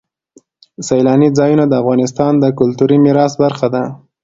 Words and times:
سیلانی 0.87 1.29
ځایونه 1.37 1.63
د 1.67 1.73
افغانستان 1.81 2.33
د 2.39 2.45
کلتوري 2.59 2.97
میراث 3.05 3.33
برخه 3.43 3.67
ده. 3.73 3.83